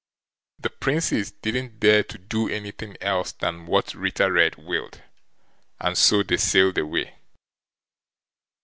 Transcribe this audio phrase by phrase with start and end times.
[0.57, 4.99] The Princes didn't dare to do anything else than what Ritter Red willed,
[5.79, 7.13] and so they sailed away.